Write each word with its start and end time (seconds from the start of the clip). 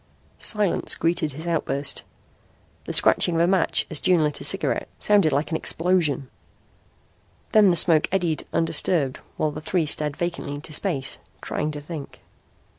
Silence 0.39 0.95
greeted 0.95 1.33
his 1.33 1.47
outburst. 1.47 2.01
The 2.85 2.91
scratching 2.93 3.35
of 3.35 3.41
a 3.41 3.45
match 3.45 3.85
as 3.91 3.99
June 4.01 4.23
lit 4.23 4.41
a 4.41 4.43
cigarette 4.43 4.87
sounded 4.97 5.31
like 5.31 5.51
an 5.51 5.57
explosion. 5.57 6.27
Then 7.51 7.69
the 7.69 7.75
smoke 7.75 8.07
eddied 8.11 8.45
undisturbed 8.51 9.19
while 9.37 9.51
the 9.51 9.61
three 9.61 9.85
stared 9.85 10.17
vacantly 10.17 10.55
into 10.55 10.73
space, 10.73 11.19
trying 11.39 11.69
to 11.73 11.81
think. 11.81 12.21